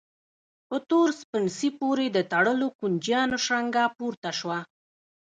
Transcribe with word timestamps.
په 0.67 0.77
تور 0.89 1.07
سپڼسي 1.19 1.69
پورې 1.79 2.05
د 2.11 2.17
تړلو 2.31 2.67
کونجيانو 2.79 3.37
شرنګا 3.45 3.85
پورته 3.97 4.31
شوه. 4.39 4.59